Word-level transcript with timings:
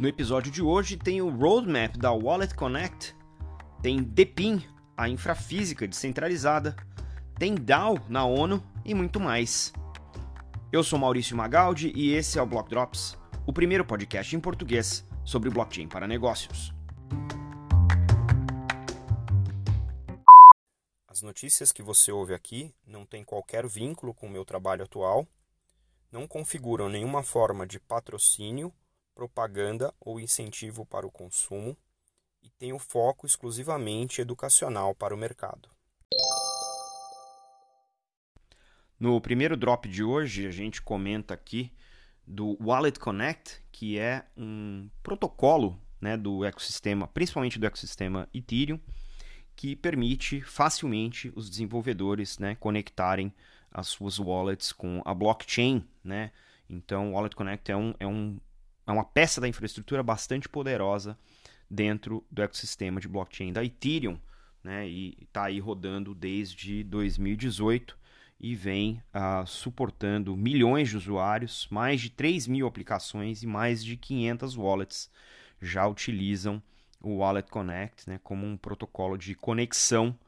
No 0.00 0.08
episódio 0.08 0.50
de 0.50 0.62
hoje 0.62 0.96
tem 0.96 1.20
o 1.20 1.28
roadmap 1.28 1.94
da 1.98 2.10
Wallet 2.10 2.54
Connect, 2.54 3.14
tem 3.82 4.02
DePIN, 4.02 4.64
a 4.96 5.10
infrafísica 5.10 5.86
descentralizada, 5.86 6.74
tem 7.38 7.54
DAO 7.54 7.98
na 8.08 8.24
ONU 8.24 8.64
e 8.82 8.94
muito 8.94 9.20
mais. 9.20 9.74
Eu 10.72 10.82
sou 10.82 10.98
Maurício 10.98 11.36
Magaldi 11.36 11.92
e 11.94 12.14
esse 12.14 12.38
é 12.38 12.42
o 12.42 12.46
Block 12.46 12.70
Drops, 12.70 13.18
o 13.46 13.52
primeiro 13.52 13.84
podcast 13.84 14.34
em 14.34 14.40
português 14.40 15.04
sobre 15.22 15.50
blockchain 15.50 15.86
para 15.86 16.08
negócios. 16.08 16.72
As 21.08 21.20
notícias 21.20 21.72
que 21.72 21.82
você 21.82 22.10
ouve 22.10 22.32
aqui 22.32 22.74
não 22.86 23.04
têm 23.04 23.22
qualquer 23.22 23.66
vínculo 23.66 24.14
com 24.14 24.28
o 24.28 24.30
meu 24.30 24.46
trabalho 24.46 24.82
atual, 24.82 25.28
não 26.10 26.26
configuram 26.26 26.88
nenhuma 26.88 27.22
forma 27.22 27.66
de 27.66 27.78
patrocínio 27.78 28.72
propaganda 29.20 29.92
ou 30.00 30.18
incentivo 30.18 30.86
para 30.86 31.06
o 31.06 31.10
consumo 31.10 31.76
e 32.42 32.48
tem 32.48 32.72
o 32.72 32.78
foco 32.78 33.26
exclusivamente 33.26 34.22
educacional 34.22 34.94
para 34.94 35.14
o 35.14 35.18
mercado. 35.18 35.68
No 38.98 39.20
primeiro 39.20 39.58
drop 39.58 39.86
de 39.90 40.02
hoje, 40.02 40.46
a 40.46 40.50
gente 40.50 40.80
comenta 40.80 41.34
aqui 41.34 41.70
do 42.26 42.56
Wallet 42.62 42.98
Connect, 42.98 43.62
que 43.70 43.98
é 43.98 44.24
um 44.34 44.88
protocolo 45.02 45.78
né, 46.00 46.16
do 46.16 46.42
ecossistema, 46.42 47.06
principalmente 47.06 47.58
do 47.58 47.66
ecossistema 47.66 48.26
Ethereum, 48.32 48.80
que 49.54 49.76
permite 49.76 50.40
facilmente 50.40 51.30
os 51.36 51.50
desenvolvedores 51.50 52.38
né, 52.38 52.54
conectarem 52.54 53.34
as 53.70 53.88
suas 53.88 54.18
wallets 54.18 54.72
com 54.72 55.02
a 55.04 55.12
blockchain. 55.12 55.86
Né? 56.02 56.32
Então, 56.70 57.10
o 57.10 57.12
Wallet 57.12 57.36
Connect 57.36 57.70
é 57.70 57.76
um, 57.76 57.94
é 58.00 58.06
um 58.06 58.40
é 58.86 58.92
uma 58.92 59.04
peça 59.04 59.40
da 59.40 59.48
infraestrutura 59.48 60.02
bastante 60.02 60.48
poderosa 60.48 61.18
dentro 61.70 62.24
do 62.30 62.42
ecossistema 62.42 63.00
de 63.00 63.08
blockchain 63.08 63.52
da 63.52 63.64
Ethereum, 63.64 64.18
né? 64.62 64.88
E 64.88 65.16
está 65.22 65.44
aí 65.44 65.60
rodando 65.60 66.14
desde 66.14 66.82
2018 66.84 67.98
e 68.40 68.54
vem 68.54 69.02
uh, 69.14 69.46
suportando 69.46 70.36
milhões 70.36 70.88
de 70.88 70.96
usuários, 70.96 71.68
mais 71.70 72.00
de 72.00 72.10
3 72.10 72.46
mil 72.46 72.66
aplicações 72.66 73.42
e 73.42 73.46
mais 73.46 73.84
de 73.84 73.96
500 73.96 74.56
wallets 74.56 75.10
já 75.60 75.86
utilizam 75.86 76.62
o 77.00 77.16
Wallet 77.16 77.50
Connect 77.50 78.08
né, 78.08 78.18
como 78.22 78.46
um 78.46 78.56
protocolo 78.56 79.16
de 79.16 79.34
conexão 79.34 80.18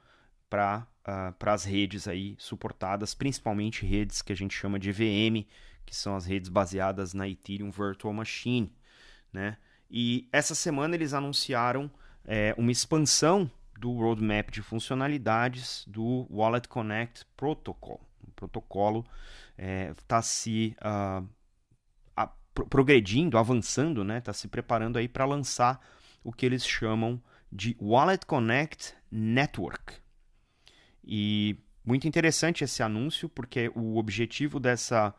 para 0.48 0.86
uh, 1.06 1.48
as 1.48 1.64
redes 1.64 2.06
aí 2.06 2.34
suportadas, 2.38 3.14
principalmente 3.14 3.86
redes 3.86 4.20
que 4.20 4.32
a 4.32 4.36
gente 4.36 4.54
chama 4.54 4.78
de 4.78 4.92
VM, 4.92 5.46
que 5.84 5.94
são 5.94 6.16
as 6.16 6.26
redes 6.26 6.48
baseadas 6.48 7.14
na 7.14 7.28
Ethereum 7.28 7.70
Virtual 7.70 8.12
Machine, 8.12 8.72
né? 9.32 9.56
E 9.90 10.28
essa 10.32 10.54
semana 10.54 10.94
eles 10.94 11.12
anunciaram 11.12 11.90
é, 12.24 12.54
uma 12.56 12.72
expansão 12.72 13.50
do 13.78 13.92
roadmap 13.92 14.50
de 14.50 14.62
funcionalidades 14.62 15.84
do 15.86 16.26
Wallet 16.30 16.68
Connect 16.68 17.26
Protocol. 17.36 18.00
O 18.26 18.30
protocolo 18.30 19.04
está 19.56 20.18
é, 20.18 20.22
se 20.22 20.76
uh, 20.80 21.28
a, 22.16 22.26
progredindo, 22.70 23.36
avançando, 23.36 24.04
né? 24.04 24.18
Está 24.18 24.32
se 24.32 24.48
preparando 24.48 24.98
aí 24.98 25.08
para 25.08 25.24
lançar 25.24 25.80
o 26.22 26.32
que 26.32 26.46
eles 26.46 26.66
chamam 26.66 27.20
de 27.50 27.76
Wallet 27.80 28.24
Connect 28.24 28.94
Network. 29.10 29.94
E 31.04 31.56
muito 31.84 32.06
interessante 32.06 32.62
esse 32.64 32.82
anúncio, 32.82 33.28
porque 33.28 33.70
o 33.74 33.96
objetivo 33.96 34.60
dessa 34.60 35.14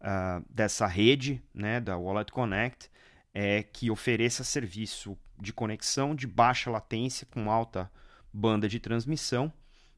uh, 0.00 0.44
dessa 0.48 0.86
rede, 0.86 1.42
né, 1.54 1.80
da 1.80 1.96
Wallet 1.96 2.32
Connect, 2.32 2.90
é 3.34 3.62
que 3.62 3.90
ofereça 3.90 4.42
serviço 4.44 5.16
de 5.38 5.52
conexão 5.52 6.14
de 6.14 6.26
baixa 6.26 6.70
latência 6.70 7.26
com 7.30 7.50
alta 7.50 7.90
banda 8.32 8.68
de 8.68 8.80
transmissão, 8.80 9.52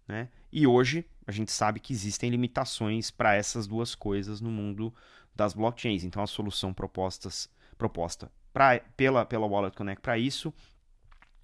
né? 0.06 0.28
E 0.50 0.66
hoje 0.66 1.04
a 1.26 1.32
gente 1.32 1.52
sabe 1.52 1.78
que 1.78 1.92
existem 1.92 2.30
limitações 2.30 3.10
para 3.10 3.34
essas 3.34 3.66
duas 3.66 3.94
coisas 3.94 4.40
no 4.40 4.50
mundo 4.50 4.92
das 5.36 5.52
blockchains. 5.52 6.02
Então 6.02 6.22
a 6.22 6.26
solução 6.26 6.72
propostas, 6.72 7.48
proposta 7.76 8.30
pra, 8.52 8.80
pela, 8.96 9.24
pela 9.24 9.46
Wallet 9.46 9.76
Connect 9.76 10.02
para 10.02 10.18
isso 10.18 10.52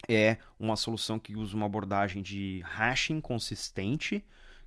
é 0.09 0.37
uma 0.59 0.77
solução 0.77 1.19
que 1.19 1.37
usa 1.37 1.57
uma 1.57 1.67
abordagem 1.67 2.23
de 2.23 2.63
hashing 2.65 3.21
consistente, 3.21 4.25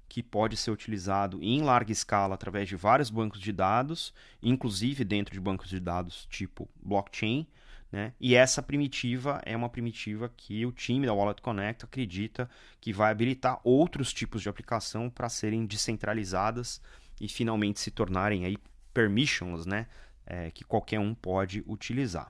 que 0.07 0.23
pode 0.23 0.55
ser 0.55 0.71
utilizado 0.71 1.41
em 1.41 1.61
larga 1.61 1.91
escala 1.91 2.35
através 2.35 2.67
de 2.67 2.75
vários 2.75 3.09
bancos 3.09 3.39
de 3.39 3.51
dados, 3.51 4.13
inclusive 4.41 5.03
dentro 5.03 5.33
de 5.33 5.39
bancos 5.39 5.69
de 5.69 5.79
dados 5.79 6.27
tipo 6.29 6.69
blockchain. 6.81 7.47
Né? 7.91 8.13
E 8.19 8.35
essa 8.35 8.61
primitiva 8.61 9.41
é 9.45 9.55
uma 9.55 9.69
primitiva 9.69 10.31
que 10.35 10.65
o 10.65 10.71
time 10.71 11.05
da 11.05 11.13
Wallet 11.13 11.41
Connect 11.41 11.85
acredita 11.85 12.49
que 12.81 12.91
vai 12.91 13.11
habilitar 13.11 13.59
outros 13.63 14.13
tipos 14.13 14.41
de 14.41 14.49
aplicação 14.49 15.09
para 15.09 15.29
serem 15.29 15.65
descentralizadas 15.65 16.81
e 17.19 17.27
finalmente 17.27 17.79
se 17.79 17.91
tornarem 17.91 18.45
aí 18.45 18.57
permissions, 18.93 19.65
né? 19.65 19.87
É, 20.25 20.51
que 20.51 20.65
qualquer 20.65 20.99
um 20.99 21.15
pode 21.15 21.63
utilizar. 21.65 22.29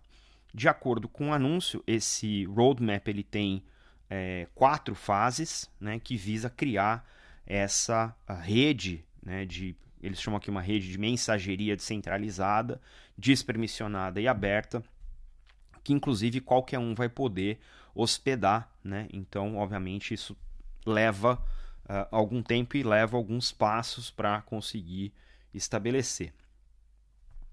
De 0.53 0.69
acordo 0.69 1.09
com 1.09 1.29
o 1.29 1.33
anúncio, 1.33 1.83
esse 1.87 2.45
roadmap 2.45 3.07
ele 3.07 3.23
tem 3.23 3.63
é, 4.09 4.47
quatro 4.53 4.93
fases 4.93 5.69
né, 5.79 5.99
que 5.99 6.15
visa 6.15 6.49
criar 6.49 7.03
essa 7.47 8.15
rede 8.27 9.03
né, 9.23 9.45
de 9.45 9.75
eles 10.01 10.21
chamam 10.21 10.37
aqui 10.37 10.49
uma 10.49 10.61
rede 10.61 10.91
de 10.91 10.97
mensageria 10.97 11.75
descentralizada, 11.75 12.79
despermissionada 13.17 14.21
e 14.21 14.27
aberta, 14.27 14.83
que 15.83 15.91
inclusive 15.91 16.39
qualquer 16.39 16.77
um 16.77 16.93
vai 16.93 17.09
poder 17.09 17.59
hospedar, 17.95 18.71
né? 18.83 19.07
Então, 19.11 19.57
obviamente, 19.57 20.13
isso 20.13 20.37
leva 20.85 21.33
uh, 21.85 22.07
algum 22.11 22.43
tempo 22.43 22.77
e 22.77 22.83
leva 22.83 23.17
alguns 23.17 23.51
passos 23.51 24.11
para 24.11 24.41
conseguir 24.41 25.13
estabelecer. 25.53 26.31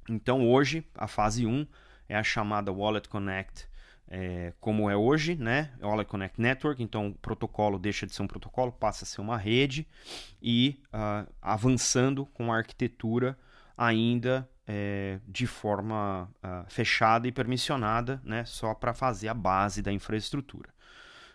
Então, 0.08 0.46
hoje, 0.46 0.84
a 0.94 1.08
fase 1.08 1.46
1 1.46 1.66
é 2.08 2.14
a 2.14 2.22
chamada 2.22 2.70
Wallet 2.70 3.08
Connect 3.08 3.66
é, 4.08 4.52
como 4.60 4.88
é 4.90 4.96
hoje, 4.96 5.34
né? 5.34 5.72
Wallet 5.80 6.08
Connect 6.08 6.40
Network, 6.40 6.82
então 6.82 7.08
o 7.08 7.14
protocolo 7.14 7.78
deixa 7.78 8.06
de 8.06 8.14
ser 8.14 8.22
um 8.22 8.26
protocolo, 8.26 8.70
passa 8.72 9.04
a 9.04 9.06
ser 9.06 9.20
uma 9.20 9.36
rede 9.36 9.86
e 10.42 10.80
uh, 10.88 11.30
avançando 11.40 12.26
com 12.26 12.52
a 12.52 12.56
arquitetura 12.56 13.38
ainda 13.76 14.48
é, 14.66 15.18
de 15.26 15.46
forma 15.46 16.30
uh, 16.42 16.70
fechada 16.70 17.26
e 17.26 17.32
permissionada, 17.32 18.20
né? 18.24 18.44
Só 18.44 18.74
para 18.74 18.94
fazer 18.94 19.28
a 19.28 19.34
base 19.34 19.82
da 19.82 19.92
infraestrutura. 19.92 20.72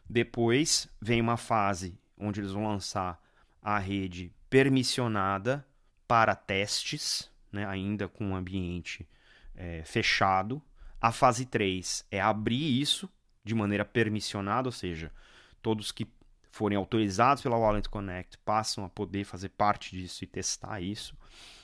Depois 0.09 0.90
vem 1.02 1.22
uma 1.22 1.38
fase 1.38 2.00
onde 2.18 2.40
eles 2.40 2.52
vão 2.52 2.68
lançar 2.68 3.22
a 3.62 3.78
rede 3.78 4.34
permissionada 4.50 5.66
para 6.08 6.35
testes, 6.35 7.29
né? 7.52 7.66
ainda 7.68 8.08
com 8.08 8.25
um 8.25 8.35
ambiente 8.35 9.08
é, 9.56 9.84
fechado, 9.84 10.62
a 11.02 11.12
fase 11.12 11.46
3 11.46 12.06
é 12.12 12.20
abrir 12.20 12.80
isso 12.80 13.10
de 13.44 13.56
maneira 13.56 13.86
permissionada, 13.86 14.68
ou 14.68 14.72
seja, 14.72 15.12
todos 15.62 15.92
que 15.92 16.08
forem 16.52 16.78
autorizados 16.78 17.42
pela 17.42 17.58
Wallet 17.58 17.88
Connect 17.88 18.38
passam 18.40 18.84
a 18.84 18.90
poder 18.90 19.24
fazer 19.24 19.50
parte 19.50 19.96
disso 19.96 20.24
e 20.24 20.28
testar 20.28 20.82
isso. 20.82 21.16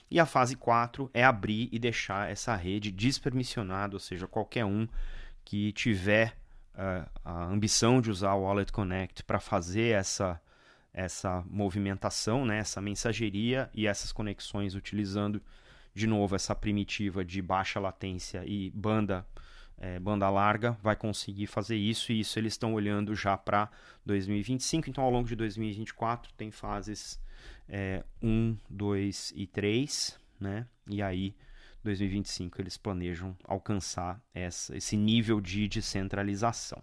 E 0.10 0.20
a 0.20 0.26
fase 0.26 0.56
4 0.56 1.10
é 1.14 1.24
abrir 1.24 1.68
e 1.72 1.80
deixar 1.80 2.30
essa 2.30 2.56
rede 2.56 2.92
despermissionada, 2.92 3.96
ou 3.96 4.00
seja, 4.00 4.28
qualquer 4.28 4.64
um 4.64 4.88
que 5.44 5.72
tiver 5.74 6.38
uh, 6.76 7.10
a 7.24 7.46
ambição 7.46 8.00
de 8.00 8.12
usar 8.12 8.34
o 8.36 8.44
Wallet 8.44 8.72
Connect 8.72 9.24
para 9.24 9.40
fazer 9.40 9.96
essa, 9.96 10.40
essa 10.94 11.44
movimentação, 11.50 12.46
né, 12.46 12.60
essa 12.60 12.80
mensageria 12.80 13.70
e 13.74 13.88
essas 13.88 14.12
conexões 14.12 14.76
utilizando 14.76 15.42
de 15.96 16.06
novo, 16.06 16.36
essa 16.36 16.54
primitiva 16.54 17.24
de 17.24 17.42
baixa 17.42 17.80
latência 17.80 18.44
e 18.46 18.70
banda 18.72 19.26
é, 19.78 20.00
banda 20.00 20.30
larga 20.30 20.72
vai 20.82 20.96
conseguir 20.96 21.48
fazer 21.48 21.76
isso 21.76 22.12
e 22.12 22.20
isso 22.20 22.40
eles 22.40 22.54
estão 22.54 22.74
olhando 22.74 23.16
já 23.16 23.38
para 23.38 23.70
2025. 24.06 24.90
Então, 24.90 25.04
ao 25.04 25.10
longo 25.10 25.28
de 25.28 25.36
2024 25.36 26.34
tem 26.34 26.52
fases 26.52 27.20
é, 27.68 28.04
1, 28.22 28.58
2 28.70 29.34
e 29.36 29.48
3, 29.48 30.20
né? 30.40 30.68
E 30.88 31.02
aí 31.02 31.36
2025 31.84 32.62
eles 32.62 32.78
planejam 32.78 33.36
alcançar 33.44 34.20
essa, 34.34 34.76
esse 34.76 34.98
nível 34.98 35.40
de 35.40 35.68
descentralização. 35.68 36.82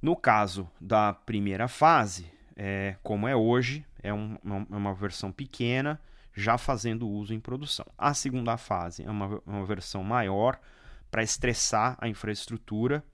No 0.00 0.16
caso 0.16 0.68
da 0.80 1.12
primeira 1.12 1.68
fase, 1.68 2.26
é, 2.56 2.96
como 3.02 3.28
é 3.28 3.36
hoje, 3.36 3.84
é 4.02 4.12
um, 4.12 4.38
uma, 4.42 4.66
é 4.70 4.76
uma 4.76 4.94
versão 4.94 5.30
pequena, 5.30 6.00
já 6.34 6.56
fazendo 6.56 7.08
uso 7.08 7.34
em 7.34 7.40
produção. 7.40 7.86
A 7.96 8.14
segunda 8.14 8.56
fase 8.56 9.02
é 9.02 9.10
uma, 9.10 9.40
uma 9.46 9.64
versão 9.64 10.02
maior 10.02 10.58
para 11.10 11.22
estressar 11.22 11.96
a 12.00 12.08
infraestrutura. 12.08 13.04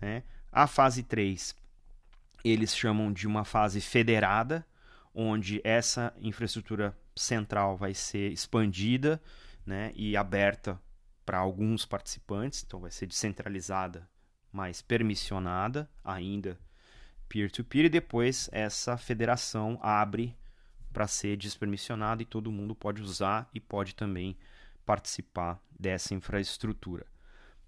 Né? 0.00 0.22
A 0.50 0.66
fase 0.66 1.02
3 1.02 1.54
eles 2.44 2.76
chamam 2.76 3.10
de 3.10 3.26
uma 3.26 3.42
fase 3.42 3.80
federada, 3.80 4.66
onde 5.14 5.60
essa 5.64 6.12
infraestrutura 6.20 6.96
central 7.16 7.76
vai 7.76 7.94
ser 7.94 8.30
expandida 8.30 9.20
né, 9.64 9.92
e 9.94 10.14
aberta 10.14 10.78
para 11.24 11.38
alguns 11.38 11.86
participantes, 11.86 12.62
então 12.62 12.80
vai 12.80 12.90
ser 12.90 13.06
descentralizada, 13.06 14.06
mas 14.52 14.82
permissionada 14.82 15.88
ainda 16.04 16.58
peer-to-peer, 17.28 17.84
-peer, 17.84 17.86
e 17.86 17.88
depois 17.88 18.50
essa 18.52 18.96
federação 18.98 19.78
abre 19.80 20.36
para 20.94 21.08
ser 21.08 21.36
despermissionada 21.36 22.22
e 22.22 22.24
todo 22.24 22.52
mundo 22.52 22.72
pode 22.72 23.02
usar 23.02 23.50
e 23.52 23.58
pode 23.58 23.96
também 23.96 24.36
participar 24.86 25.60
dessa 25.78 26.14
infraestrutura. 26.14 27.04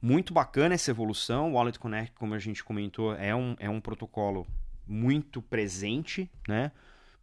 Muito 0.00 0.32
bacana 0.32 0.76
essa 0.76 0.92
evolução. 0.92 1.50
O 1.50 1.54
Wallet 1.54 1.78
Connect, 1.78 2.12
como 2.14 2.34
a 2.34 2.38
gente 2.38 2.62
comentou, 2.62 3.14
é 3.16 3.34
um, 3.34 3.56
é 3.58 3.68
um 3.68 3.80
protocolo 3.80 4.46
muito 4.86 5.42
presente 5.42 6.30
né, 6.46 6.70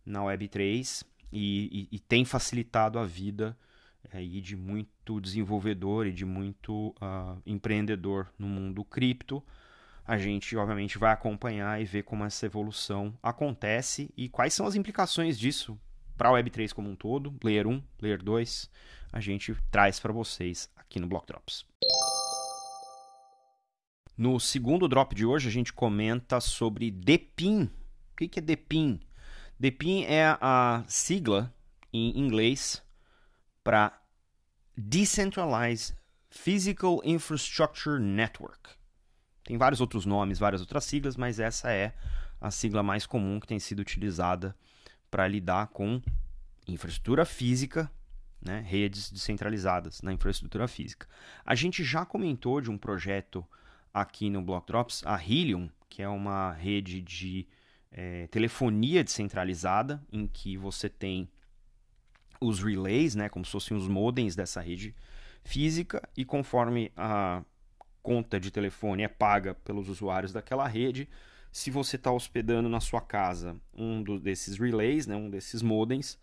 na 0.06 0.20
Web3 0.20 1.06
e, 1.32 1.88
e, 1.92 1.96
e 1.96 2.00
tem 2.00 2.26
facilitado 2.26 3.00
a 3.00 3.06
vida 3.06 3.58
aí 4.12 4.42
de 4.42 4.58
muito 4.58 5.22
desenvolvedor 5.22 6.06
e 6.06 6.12
de 6.12 6.26
muito 6.26 6.90
uh, 7.02 7.42
empreendedor 7.46 8.28
no 8.38 8.48
mundo 8.48 8.84
cripto. 8.84 9.42
A 10.06 10.18
gente, 10.18 10.58
obviamente, 10.58 10.98
vai 10.98 11.14
acompanhar 11.14 11.82
e 11.82 11.86
ver 11.86 12.04
como 12.04 12.26
essa 12.26 12.46
evolução 12.46 13.18
acontece 13.24 14.14
e 14.18 14.28
quais 14.28 14.54
são 14.54 14.66
as 14.66 14.76
implicações 14.76 15.40
disso 15.40 15.80
para 16.18 16.30
a 16.30 16.32
Web3 16.34 16.74
como 16.74 16.90
um 16.90 16.96
todo, 16.96 17.36
Layer 17.44 17.68
1, 17.68 17.84
Layer 18.02 18.22
2, 18.22 18.70
a 19.12 19.20
gente 19.20 19.56
traz 19.72 20.00
para 20.00 20.14
vocês 20.14 20.70
aqui 20.76 21.00
no 21.00 21.08
Block 21.08 21.28
Drops. 21.28 21.66
No 24.16 24.40
segundo 24.40 24.88
drop 24.88 25.16
de 25.16 25.26
hoje, 25.26 25.48
a 25.48 25.52
gente 25.52 25.74
comenta 25.74 26.40
sobre 26.40 26.92
DPIN. 26.92 27.64
O 28.12 28.16
que 28.16 28.40
é 28.40 28.42
DPIN? 28.42 29.00
DPIN 29.60 30.04
é 30.04 30.38
a 30.40 30.84
sigla 30.88 31.52
em 31.92 32.20
inglês 32.20 32.84
para 33.64 34.00
Decentralized 34.78 35.96
Physical 36.30 37.02
Infrastructure 37.04 38.00
Network. 38.00 38.72
Tem 39.44 39.58
vários 39.58 39.82
outros 39.82 40.06
nomes, 40.06 40.40
várias 40.40 40.62
outras 40.62 40.86
siglas, 40.86 41.18
mas 41.18 41.40
essa 41.40 41.72
é 41.72 41.94
a 42.40 42.52
sigla 42.52 42.84
mais 42.84 43.06
comum 43.06 43.40
que 43.40 43.48
tem 43.48 43.60
sido 43.60 43.80
utilizada 43.80 44.56
para 45.14 45.28
lidar 45.28 45.68
com 45.68 46.02
infraestrutura 46.68 47.24
física, 47.24 47.92
né, 48.42 48.66
redes 48.68 49.12
descentralizadas 49.12 50.02
na 50.02 50.12
infraestrutura 50.12 50.68
física. 50.68 51.08
A 51.46 51.54
gente 51.54 51.84
já 51.84 52.04
comentou 52.04 52.60
de 52.60 52.72
um 52.72 52.80
projeto 52.80 53.46
aqui 53.94 54.28
no 54.28 54.42
Block 54.42 54.66
Drops, 54.66 55.04
a 55.06 55.24
Helium, 55.24 55.70
que 55.88 56.02
é 56.02 56.10
uma 56.10 56.52
rede 56.54 57.00
de 57.00 57.48
é, 57.92 58.26
telefonia 58.26 59.04
descentralizada, 59.04 60.04
em 60.12 60.26
que 60.26 60.58
você 60.58 60.90
tem 60.90 61.30
os 62.42 62.60
relays, 62.60 63.14
né, 63.14 63.30
como 63.30 63.46
se 63.46 63.52
fossem 63.52 63.78
os 63.78 63.88
modems 63.88 64.36
dessa 64.36 64.62
rede 64.62 64.96
física, 65.44 66.02
e 66.18 66.26
conforme 66.26 66.92
a 66.98 67.44
conta 68.02 68.40
de 68.40 68.50
telefone 68.50 69.04
é 69.04 69.08
paga 69.08 69.54
pelos 69.54 69.90
usuários 69.90 70.34
daquela 70.34 70.68
rede, 70.68 71.08
se 71.54 71.72
você 71.72 71.96
está 71.96 72.12
hospedando 72.12 72.68
na 72.68 72.82
sua 72.82 73.00
casa 73.00 73.56
um 73.74 74.04
do, 74.04 74.20
desses 74.20 74.58
relays, 74.58 75.08
né, 75.08 75.16
um 75.16 75.30
desses 75.30 75.62
modems, 75.62 76.20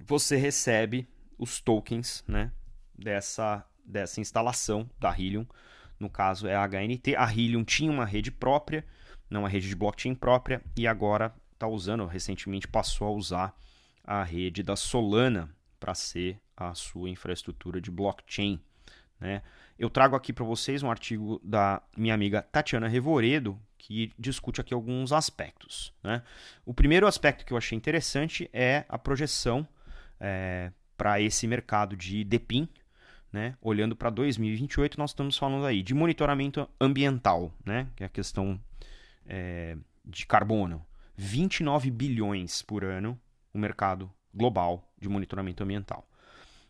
você 0.00 0.36
recebe 0.36 1.06
os 1.38 1.60
tokens 1.60 2.24
né, 2.26 2.50
dessa, 2.98 3.64
dessa 3.84 4.20
instalação 4.20 4.90
da 4.98 5.16
Helium 5.16 5.46
no 5.98 6.10
caso 6.10 6.46
é 6.46 6.54
a 6.54 6.66
HNT. 6.66 7.16
A 7.16 7.32
Helium 7.32 7.64
tinha 7.64 7.90
uma 7.90 8.04
rede 8.04 8.30
própria, 8.30 8.84
não 9.28 9.42
uma 9.42 9.48
rede 9.48 9.68
de 9.68 9.74
blockchain 9.74 10.14
própria, 10.14 10.62
e 10.76 10.86
agora 10.86 11.34
está 11.52 11.66
usando, 11.66 12.04
recentemente 12.06 12.68
passou 12.68 13.08
a 13.08 13.10
usar 13.10 13.58
a 14.04 14.22
rede 14.22 14.62
da 14.62 14.76
Solana 14.76 15.50
para 15.80 15.94
ser 15.94 16.38
a 16.56 16.74
sua 16.74 17.08
infraestrutura 17.08 17.80
de 17.80 17.90
blockchain. 17.90 18.60
Né? 19.18 19.42
Eu 19.78 19.90
trago 19.90 20.14
aqui 20.14 20.32
para 20.32 20.44
vocês 20.44 20.82
um 20.82 20.90
artigo 20.90 21.40
da 21.42 21.82
minha 21.96 22.14
amiga 22.14 22.42
Tatiana 22.42 22.88
Revoredo, 22.88 23.58
que 23.86 24.12
discute 24.18 24.60
aqui 24.60 24.74
alguns 24.74 25.12
aspectos. 25.12 25.92
Né? 26.02 26.20
O 26.64 26.74
primeiro 26.74 27.06
aspecto 27.06 27.46
que 27.46 27.52
eu 27.52 27.56
achei 27.56 27.78
interessante 27.78 28.50
é 28.52 28.84
a 28.88 28.98
projeção 28.98 29.66
é, 30.18 30.72
para 30.96 31.20
esse 31.20 31.46
mercado 31.46 31.96
de 31.96 32.24
DePIN, 32.24 32.68
né? 33.32 33.56
Olhando 33.60 33.94
para 33.94 34.10
2028, 34.10 34.98
nós 34.98 35.10
estamos 35.10 35.38
falando 35.38 35.66
aí 35.66 35.82
de 35.82 35.94
monitoramento 35.94 36.68
ambiental, 36.80 37.54
né? 37.64 37.86
que 37.94 38.02
é 38.02 38.06
a 38.06 38.08
questão 38.08 38.60
é, 39.24 39.76
de 40.04 40.26
carbono. 40.26 40.84
29 41.16 41.90
bilhões 41.90 42.62
por 42.62 42.84
ano 42.84 43.18
o 43.54 43.58
mercado 43.58 44.10
global 44.34 44.92
de 44.98 45.08
monitoramento 45.08 45.62
ambiental. 45.62 46.08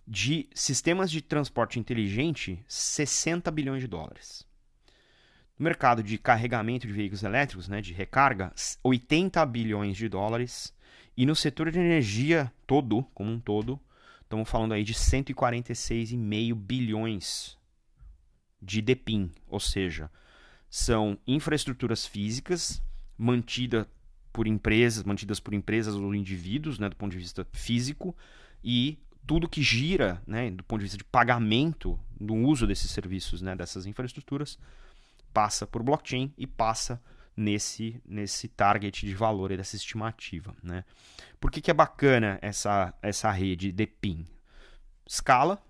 De 0.07 0.51
sistemas 0.55 1.11
de 1.11 1.23
transporte 1.23 1.79
inteligente, 1.79 2.63
60 2.69 3.51
bilhões 3.51 3.81
de 3.81 3.89
dólares. 3.89 4.46
No 5.59 5.65
mercado 5.65 6.03
de 6.03 6.19
carregamento 6.19 6.87
de 6.87 6.93
veículos 6.93 7.23
elétricos, 7.23 7.69
né, 7.69 7.81
de 7.81 7.93
recarga, 7.93 8.53
80 8.83 9.45
bilhões 9.47 9.97
de 9.97 10.09
dólares. 10.09 10.75
E 11.17 11.25
no 11.25 11.35
setor 11.35 11.71
de 11.71 11.79
energia 11.79 12.53
todo, 12.67 13.03
como 13.15 13.33
um 13.33 13.41
todo, 13.41 13.81
Estamos 14.27 14.51
falando 14.51 14.75
aí 14.75 14.83
de 14.83 14.93
146,5 14.93 16.53
bilhões 16.53 17.57
de 18.61 18.83
DEPIN, 18.83 19.31
ou 19.47 19.61
seja, 19.61 20.11
são 20.69 21.17
infraestruturas 21.25 22.05
físicas 22.05 22.83
mantidas 23.17 23.87
por 24.33 24.49
empresas, 24.49 25.05
mantidas 25.05 25.39
por 25.39 25.55
empresas 25.55 25.95
ou 25.95 26.13
indivíduos, 26.13 26.77
né, 26.81 26.89
do 26.89 26.97
ponto 26.97 27.13
de 27.13 27.19
vista 27.19 27.47
físico, 27.53 28.17
e 28.65 28.99
tudo 29.25 29.49
que 29.49 29.63
gira, 29.63 30.21
né, 30.27 30.51
do 30.51 30.65
ponto 30.65 30.81
de 30.81 30.87
vista 30.87 30.99
de 30.99 31.05
pagamento 31.05 31.97
do 32.21 32.35
uso 32.35 32.67
desses 32.67 32.91
serviços, 32.91 33.41
né, 33.41 33.55
dessas 33.55 33.87
infraestruturas, 33.87 34.59
passa 35.37 35.67
por 35.67 35.83
blockchain 35.83 36.33
e 36.39 36.47
passa 36.47 36.99
nesse, 37.37 38.01
nesse 38.07 38.49
target 38.49 39.05
de 39.05 39.15
valor 39.15 39.51
e 39.53 39.57
dessa 39.59 39.77
estimativa. 39.77 40.57
Né? 40.63 40.83
Por 41.39 41.51
que, 41.51 41.61
que 41.61 41.71
é 41.71 41.75
bacana 41.75 42.39
essa, 42.41 42.95
essa 43.03 43.31
rede 43.31 43.71
de 43.71 43.87
PIN? 43.87 44.27
Escala, 45.07 45.63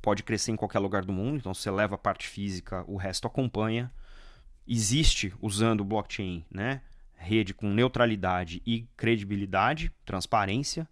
pode 0.00 0.22
crescer 0.22 0.52
em 0.52 0.56
qualquer 0.56 0.78
lugar 0.78 1.04
do 1.04 1.12
mundo, 1.12 1.38
então 1.38 1.52
você 1.52 1.68
leva 1.68 1.96
a 1.96 1.98
parte 1.98 2.28
física, 2.28 2.84
o 2.86 2.96
resto 2.96 3.26
acompanha. 3.26 3.92
Existe, 4.68 5.34
usando 5.42 5.84
blockchain, 5.84 6.46
né? 6.48 6.80
rede 7.16 7.52
com 7.52 7.68
neutralidade 7.70 8.62
e 8.64 8.86
credibilidade, 8.96 9.92
transparência. 10.04 10.88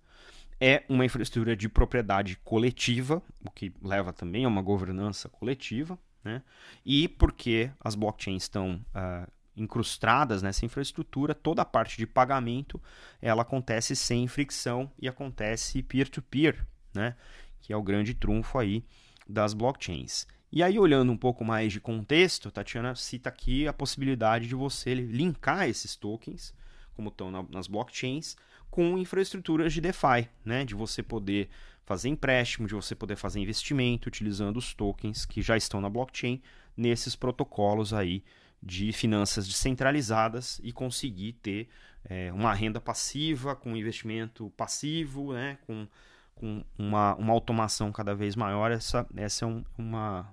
É 0.61 0.83
uma 0.89 1.05
infraestrutura 1.05 1.57
de 1.57 1.69
propriedade 1.69 2.37
coletiva, 2.39 3.23
o 3.47 3.53
que 3.53 3.73
leva 3.81 4.13
também 4.13 4.45
a 4.45 4.49
uma 4.49 4.63
governança 4.63 5.29
coletiva. 5.29 5.97
Né? 6.23 6.43
E 6.85 7.09
porque 7.09 7.71
as 7.81 7.95
blockchains 7.95 8.45
estão 8.45 8.85
uh, 8.95 9.31
incrustadas 9.57 10.43
nessa 10.43 10.65
infraestrutura, 10.65 11.35
toda 11.35 11.63
a 11.63 11.65
parte 11.65 11.97
de 11.97 12.07
pagamento 12.07 12.81
ela 13.21 13.43
acontece 13.43 13.97
sem 13.97 14.27
fricção 14.29 14.91
e 14.99 15.09
acontece 15.09 15.83
peer-to-peer, 15.83 16.55
-peer, 16.55 16.67
né? 16.95 17.17
que 17.61 17.73
é 17.73 17.77
o 17.77 17.83
grande 17.83 18.15
trunfo 18.15 18.59
aí 18.59 18.85
das 19.29 19.53
blockchains. 19.53 20.27
E 20.51 20.63
aí, 20.63 20.79
olhando 20.79 21.13
um 21.13 21.17
pouco 21.17 21.45
mais 21.45 21.73
de 21.73 21.81
contexto, 21.81 22.51
Tatiana 22.51 22.95
cita 22.95 23.29
aqui 23.29 23.69
a 23.69 23.73
possibilidade 23.73 24.49
de 24.49 24.55
você 24.55 24.95
linkar 24.95 25.69
esses 25.69 25.95
tokens, 25.95 26.55
como 26.95 27.11
estão 27.11 27.31
nas 27.31 27.67
blockchains, 27.67 28.35
com 28.71 28.97
infraestruturas 28.97 29.73
de 29.73 29.81
DeFi, 29.81 30.29
né? 30.45 30.65
de 30.65 30.75
você 30.75 31.03
poder 31.03 31.51
fazer 31.89 32.11
empréstimo, 32.11 32.69
de 32.69 32.75
você 32.75 32.95
poder 32.95 33.17
fazer 33.17 33.41
investimento 33.41 34.09
utilizando 34.09 34.59
os 34.59 34.75
tokens 34.75 35.25
que 35.25 35.41
já 35.41 35.57
estão 35.57 35.81
na 35.81 35.89
blockchain 35.89 36.43
nesses 36.77 37.17
protocolos 37.17 37.95
aí 37.95 38.23
de 38.63 38.93
finanças 38.93 39.49
descentralizadas 39.49 40.61
e 40.63 40.71
conseguir 40.71 41.33
ter 41.33 41.67
é, 42.05 42.31
uma 42.31 42.53
renda 42.53 42.79
passiva, 42.79 43.57
com 43.57 43.75
investimento 43.75 44.53
passivo, 44.55 45.33
né, 45.33 45.57
com, 45.67 45.89
com 46.35 46.63
uma, 46.79 47.15
uma 47.15 47.33
automação 47.33 47.91
cada 47.91 48.15
vez 48.15 48.37
maior. 48.37 48.71
Essa, 48.71 49.07
essa 49.17 49.47
é, 49.47 49.49
um, 49.49 49.65
uma, 49.79 50.31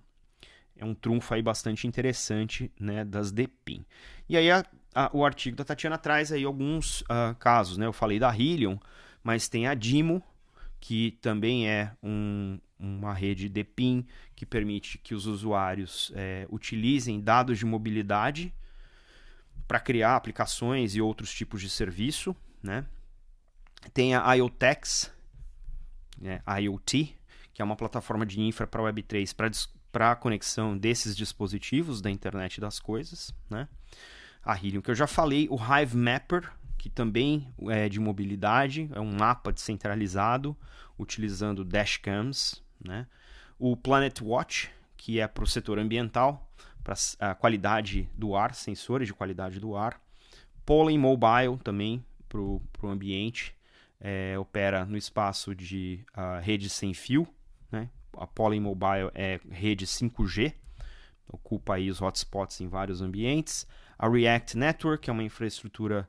é 0.75 0.83
um 0.83 0.93
trunfo 0.93 1.33
aí 1.33 1.41
bastante 1.41 1.87
interessante 1.87 2.69
né, 2.77 3.05
das 3.05 3.31
DPIN. 3.31 3.85
E 4.27 4.35
aí 4.35 4.51
a, 4.51 4.61
a, 4.93 5.09
o 5.13 5.23
artigo 5.23 5.55
da 5.55 5.63
Tatiana 5.63 5.97
traz 5.97 6.33
aí 6.33 6.43
alguns 6.43 6.99
uh, 7.03 7.33
casos. 7.39 7.77
Né? 7.77 7.85
Eu 7.85 7.93
falei 7.93 8.19
da 8.19 8.35
Helium, 8.35 8.77
mas 9.23 9.47
tem 9.47 9.67
a 9.67 9.73
Dimo, 9.73 10.21
que 10.85 11.17
também 11.19 11.67
é 11.67 11.91
um, 12.03 12.59
uma 12.77 13.11
rede 13.11 13.49
de 13.49 13.63
PIN 13.63 14.05
que 14.35 14.45
permite 14.45 14.99
que 14.99 15.15
os 15.15 15.25
usuários 15.25 16.11
é, 16.13 16.45
utilizem 16.51 17.19
dados 17.19 17.57
de 17.57 17.65
mobilidade 17.65 18.53
para 19.67 19.79
criar 19.79 20.15
aplicações 20.15 20.95
e 20.95 21.01
outros 21.01 21.33
tipos 21.33 21.59
de 21.59 21.71
serviço. 21.71 22.35
Né? 22.61 22.85
Tem 23.95 24.13
a 24.13 24.31
IoTex, 24.35 25.11
né, 26.21 26.43
IoT, 26.61 27.17
que 27.51 27.63
é 27.63 27.65
uma 27.65 27.75
plataforma 27.75 28.23
de 28.23 28.39
infra 28.39 28.67
para 28.67 28.83
Web3 28.83 29.35
para 29.91 30.11
a 30.11 30.15
conexão 30.15 30.77
desses 30.77 31.17
dispositivos 31.17 31.99
da 31.99 32.11
internet 32.11 32.61
das 32.61 32.79
coisas. 32.79 33.33
Né? 33.49 33.67
A 34.43 34.55
Helium, 34.55 34.83
que 34.83 34.91
eu 34.91 34.95
já 34.95 35.07
falei, 35.07 35.47
o 35.49 35.57
Hive 35.57 35.97
Mapper, 35.97 36.51
que 36.85 36.89
também 36.91 37.51
é 37.67 37.89
de 37.89 37.99
mobilidade, 37.99 38.87
é 38.93 38.99
um 38.99 39.11
mapa 39.11 39.51
descentralizado 39.51 40.55
utilizando 40.99 41.65
dashcams, 41.65 42.63
né? 42.79 43.07
O 43.57 43.75
Planet 43.75 44.21
Watch, 44.21 44.69
que 44.95 45.19
é 45.19 45.27
para 45.27 45.43
o 45.43 45.47
setor 45.47 45.79
ambiental, 45.79 46.47
para 46.83 46.93
a 47.19 47.33
qualidade 47.33 48.07
do 48.13 48.35
ar, 48.35 48.53
sensores 48.53 49.07
de 49.07 49.15
qualidade 49.15 49.59
do 49.59 49.75
ar. 49.75 49.99
Pollen 50.63 50.99
Mobile 50.99 51.57
também 51.63 52.05
para 52.29 52.39
o 52.39 52.61
ambiente, 52.83 53.55
é, 53.99 54.37
opera 54.37 54.85
no 54.85 54.95
espaço 54.95 55.55
de 55.55 56.05
uh, 56.15 56.39
rede 56.39 56.69
sem 56.69 56.93
fio. 56.93 57.27
Né? 57.71 57.89
A 58.15 58.27
Pollen 58.27 58.61
Mobile 58.61 59.09
é 59.15 59.39
rede 59.49 59.87
5G, 59.87 60.53
ocupa 61.27 61.73
aí 61.73 61.89
os 61.89 61.99
hotspots 61.99 62.61
em 62.61 62.67
vários 62.67 63.01
ambientes. 63.01 63.65
A 63.97 64.07
React 64.07 64.55
Network 64.55 65.09
é 65.09 65.13
uma 65.13 65.23
infraestrutura 65.23 66.07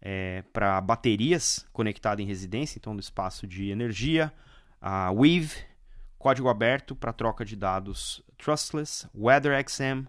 é, 0.00 0.42
para 0.52 0.80
baterias 0.80 1.66
conectada 1.72 2.22
em 2.22 2.26
residência, 2.26 2.78
então 2.78 2.94
no 2.94 3.00
espaço 3.00 3.46
de 3.46 3.70
energia. 3.70 4.32
A 4.80 5.10
Weave, 5.10 5.64
código 6.18 6.48
aberto 6.48 6.94
para 6.94 7.12
troca 7.12 7.44
de 7.44 7.56
dados 7.56 8.22
trustless. 8.36 9.08
WeatherXM, 9.14 10.06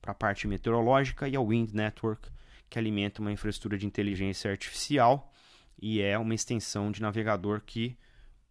para 0.00 0.12
a 0.12 0.14
parte 0.14 0.46
meteorológica. 0.46 1.28
E 1.28 1.36
a 1.36 1.40
Wind 1.40 1.72
Network, 1.72 2.30
que 2.70 2.78
alimenta 2.78 3.20
uma 3.20 3.32
infraestrutura 3.32 3.76
de 3.76 3.86
inteligência 3.86 4.50
artificial 4.50 5.32
e 5.80 6.00
é 6.00 6.18
uma 6.18 6.34
extensão 6.34 6.90
de 6.90 7.00
navegador 7.00 7.62
que 7.64 7.96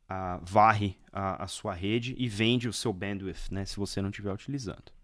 uh, 0.10 0.43
varre 0.43 0.98
a, 1.12 1.43
a, 1.43 1.48
sua 1.48 1.74
rede 1.74 2.15
e 2.17 2.27
vende 2.27 2.67
o 2.67 2.74
seu 2.74 2.93
bandwidth, 2.93 3.51
né, 3.51 3.65
se 3.65 3.75
você 3.75 4.01
não 4.01 4.10
estiver 4.10 4.34
utilizando. 4.34 4.97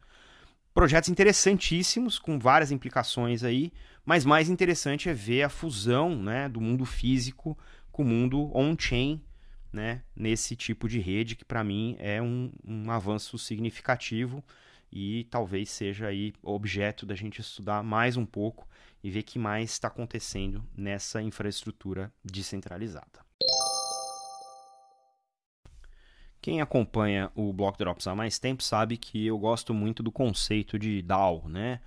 Projetos 0.73 1.09
interessantíssimos, 1.09 2.17
com 2.17 2.39
várias 2.39 2.71
implicações 2.71 3.43
aí, 3.43 3.71
mas 4.03 4.25
mais 4.25 4.49
interessante 4.49 5.07
é 5.07 5.13
ver 5.13 5.43
a 5.43 5.49
fusão 5.49 6.15
né, 6.15 6.49
do 6.49 6.59
mundo 6.59 6.83
físico 6.83 7.55
com 7.91 8.01
o 8.01 8.05
mundo 8.05 8.49
on-chain, 8.57 9.21
né, 9.71 10.01
nesse 10.15 10.55
tipo 10.55 10.89
de 10.89 10.99
rede, 10.99 11.35
que 11.35 11.45
para 11.45 11.63
mim 11.63 11.95
é 11.99 12.19
um, 12.19 12.51
um 12.65 12.89
avanço 12.89 13.37
significativo 13.37 14.43
e 14.91 15.27
talvez 15.29 15.69
seja 15.69 16.07
aí 16.07 16.33
objeto 16.41 17.05
da 17.05 17.13
gente 17.13 17.39
estudar 17.39 17.83
mais 17.83 18.17
um 18.17 18.25
pouco 18.25 18.67
e 19.03 19.11
ver 19.11 19.19
o 19.19 19.23
que 19.23 19.37
mais 19.37 19.71
está 19.71 19.89
acontecendo 19.89 20.63
nessa 20.75 21.21
infraestrutura 21.21 22.11
descentralizada. 22.25 23.23
Quem 26.43 26.59
acompanha 26.59 27.31
o 27.35 27.53
Block 27.53 27.77
Drops 27.77 28.05
há 28.05 28.13
mais 28.13 28.37
tempo 28.37 28.61
sabe 28.61 28.97
que 28.97 29.25
eu 29.25 29.39
gosto 29.39 29.73
muito 29.73 30.03
do 30.03 30.11
conceito 30.11 30.77
de 30.77 31.01
DAO, 31.01 31.47
né? 31.47 31.79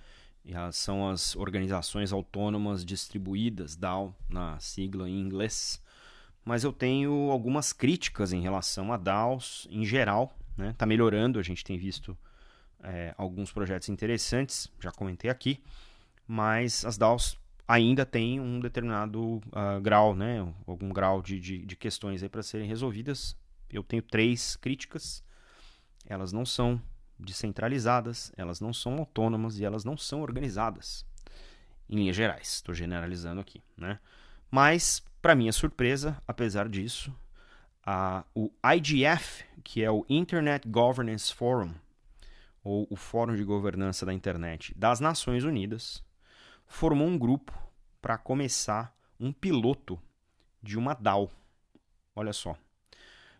São 0.71 1.07
as 1.07 1.35
organizações 1.35 2.11
autônomas 2.11 2.83
distribuídas, 2.83 3.75
DAO 3.75 4.15
na 4.27 4.59
sigla 4.59 5.07
em 5.07 5.19
inglês. 5.19 5.79
Mas 6.43 6.63
eu 6.63 6.73
tenho 6.73 7.29
algumas 7.29 7.71
críticas 7.71 8.33
em 8.33 8.41
relação 8.41 8.91
a 8.91 8.97
DAOs 8.97 9.67
em 9.69 9.85
geral. 9.85 10.35
Né? 10.57 10.73
Tá 10.75 10.87
melhorando, 10.87 11.37
a 11.37 11.43
gente 11.43 11.63
tem 11.63 11.77
visto 11.77 12.17
é, 12.81 13.13
alguns 13.15 13.51
projetos 13.51 13.89
interessantes, 13.89 14.71
já 14.79 14.91
comentei 14.91 15.29
aqui, 15.29 15.61
mas 16.27 16.83
as 16.83 16.97
DAOs 16.97 17.37
ainda 17.67 18.07
têm 18.07 18.39
um 18.39 18.59
determinado 18.59 19.35
uh, 19.35 19.79
grau, 19.83 20.15
né? 20.15 20.51
algum 20.65 20.89
grau 20.89 21.21
de, 21.21 21.39
de, 21.39 21.63
de 21.63 21.75
questões 21.75 22.27
para 22.27 22.41
serem 22.41 22.67
resolvidas 22.67 23.37
eu 23.69 23.83
tenho 23.83 24.01
três 24.01 24.55
críticas. 24.55 25.23
Elas 26.05 26.31
não 26.31 26.45
são 26.45 26.81
descentralizadas, 27.19 28.31
elas 28.37 28.59
não 28.59 28.73
são 28.73 28.97
autônomas 28.97 29.59
e 29.59 29.65
elas 29.65 29.83
não 29.83 29.97
são 29.97 30.21
organizadas. 30.21 31.05
Em 31.89 31.95
linhas 31.95 32.15
gerais, 32.15 32.55
estou 32.55 32.75
generalizando 32.75 33.41
aqui, 33.41 33.61
né? 33.75 33.99
Mas, 34.49 35.03
para 35.21 35.35
minha 35.35 35.51
surpresa, 35.51 36.21
apesar 36.27 36.69
disso, 36.69 37.13
a, 37.85 38.23
o 38.35 38.51
IGF, 38.75 39.45
que 39.63 39.83
é 39.83 39.91
o 39.91 40.05
Internet 40.09 40.67
Governance 40.67 41.33
Forum, 41.33 41.73
ou 42.63 42.85
o 42.89 42.95
Fórum 42.97 43.35
de 43.35 43.43
Governança 43.43 44.05
da 44.05 44.13
Internet 44.13 44.73
das 44.77 44.99
Nações 44.99 45.43
Unidas, 45.45 46.03
formou 46.65 47.07
um 47.07 47.17
grupo 47.17 47.57
para 48.01 48.17
começar 48.17 48.93
um 49.17 49.31
piloto 49.31 49.99
de 50.61 50.77
uma 50.77 50.93
DAO. 50.93 51.31
Olha 52.13 52.33
só, 52.33 52.57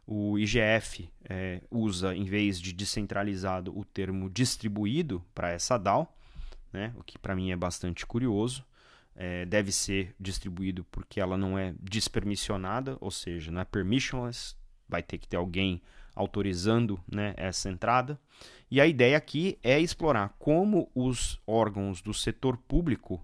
o 0.08 0.40
IGF 0.40 1.10
é, 1.30 1.62
usa, 1.70 2.16
em 2.16 2.24
vez 2.24 2.62
de 2.62 2.72
descentralizado, 2.72 3.78
o 3.78 3.84
termo 3.84 4.30
distribuído 4.30 5.22
para 5.36 5.52
essa 5.52 5.78
DAO, 5.78 6.12
né? 6.72 6.94
o 6.96 7.04
que 7.04 7.20
para 7.20 7.36
mim 7.36 7.52
é 7.52 7.56
bastante 7.58 8.06
curioso. 8.06 8.66
É, 9.14 9.46
deve 9.46 9.72
ser 9.72 10.16
distribuído 10.20 10.86
porque 10.86 11.20
ela 11.20 11.36
não 11.38 11.58
é 11.58 11.74
despermissionada, 11.80 12.98
ou 13.02 13.12
seja, 13.12 13.52
não 13.52 13.60
é 13.60 13.66
permissionless, 13.66 14.56
vai 14.88 15.04
ter 15.04 15.18
que 15.18 15.28
ter 15.28 15.36
alguém 15.36 15.82
autorizando 16.16 17.00
né, 17.12 17.34
essa 17.36 17.70
entrada. 17.70 18.20
E 18.72 18.80
a 18.80 18.88
ideia 18.88 19.18
aqui 19.18 19.58
é 19.62 19.80
explorar 19.80 20.36
como 20.40 20.90
os 20.96 21.42
órgãos 21.46 22.02
do 22.02 22.14
setor 22.14 22.58
público 22.58 23.22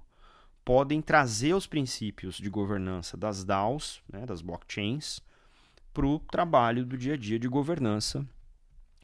podem 0.65 1.01
trazer 1.01 1.53
os 1.53 1.67
princípios 1.67 2.37
de 2.37 2.49
governança 2.49 3.15
das 3.15 3.43
DAOs, 3.43 4.01
né, 4.11 4.25
das 4.25 4.41
blockchains, 4.41 5.21
para 5.93 6.05
o 6.05 6.19
trabalho 6.19 6.85
do 6.85 6.97
dia 6.97 7.13
a 7.13 7.17
dia 7.17 7.37
de 7.37 7.47
governança 7.47 8.25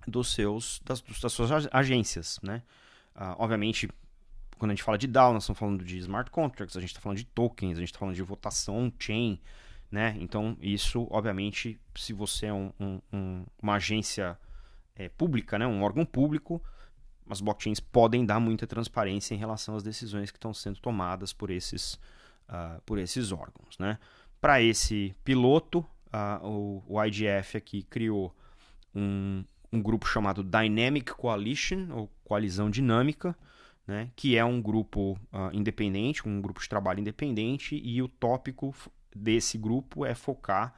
dos 0.08 0.34
seus, 0.34 0.82
das, 0.84 1.02
das 1.02 1.32
suas 1.32 1.68
agências. 1.72 2.40
Né? 2.42 2.64
Uh, 3.16 3.36
obviamente, 3.38 3.90
quando 4.58 4.72
a 4.72 4.74
gente 4.74 4.84
fala 4.84 4.98
de 4.98 5.08
DAO, 5.08 5.34
nós 5.34 5.44
estamos 5.44 5.60
falando 5.60 5.84
de 5.84 5.98
smart 6.00 6.32
contracts, 6.32 6.76
a 6.76 6.80
gente 6.80 6.90
está 6.90 7.02
falando 7.02 7.18
de 7.18 7.26
tokens, 7.26 7.78
a 7.78 7.80
gente 7.80 7.90
está 7.90 8.00
falando 8.00 8.16
de 8.16 8.22
votação 8.22 8.78
on-chain. 8.78 9.40
Né? 9.92 10.16
Então, 10.20 10.58
isso, 10.62 11.08
obviamente, 11.10 11.80
se 11.96 12.14
você 12.14 12.48
é 12.48 12.54
um, 12.54 12.72
um, 13.12 13.46
uma 13.62 13.76
agência 13.76 14.38
é, 14.96 15.10
pública, 15.10 15.58
né? 15.58 15.66
um 15.66 15.84
órgão 15.84 16.06
público, 16.06 16.62
as 17.30 17.42
blockchains 17.42 17.80
podem 17.80 18.26
dar 18.26 18.40
muita 18.40 18.66
transparência 18.66 19.36
em 19.36 19.38
relação 19.38 19.76
às 19.76 19.84
decisões 19.84 20.32
que 20.32 20.38
estão 20.38 20.54
sendo 20.54 20.80
tomadas 20.80 21.32
por 21.32 21.52
esses, 21.52 21.94
uh, 22.50 22.82
por 22.86 22.98
esses 22.98 23.32
órgãos. 23.32 23.78
Né? 23.78 23.98
Para 24.42 24.62
esse 24.62 25.16
piloto, 25.24 25.86
uh, 26.14 26.46
o, 26.46 26.84
o 26.88 27.04
IGF 27.04 27.58
aqui 27.58 27.84
criou 27.84 28.36
um, 28.94 29.44
um 29.72 29.82
grupo 29.82 30.08
chamado 30.08 30.44
Dynamic 30.44 31.14
Coalition, 31.14 31.88
ou 31.92 32.12
Coalizão 32.24 32.70
Dinâmica, 32.70 33.36
né, 33.86 34.12
que 34.16 34.38
é 34.38 34.46
um 34.46 34.62
grupo 34.62 35.20
uh, 35.34 35.50
independente, 35.52 36.28
um 36.28 36.42
grupo 36.42 36.62
de 36.62 36.70
trabalho 36.70 37.00
independente, 37.00 37.80
e 37.84 38.02
o 38.02 38.08
tópico 38.08 38.74
desse 39.16 39.58
grupo 39.58 40.06
é 40.06 40.14
focar 40.14 40.76